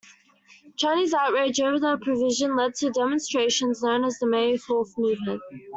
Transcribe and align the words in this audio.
Chinese 0.77 1.13
outrage 1.13 1.59
over 1.61 1.79
this 1.79 1.95
provision 2.01 2.55
led 2.55 2.73
to 2.73 2.89
demonstrations 2.89 3.83
known 3.83 4.03
as 4.03 4.17
the 4.17 4.25
May 4.25 4.57
Fourth 4.57 4.97
Movement. 4.97 5.41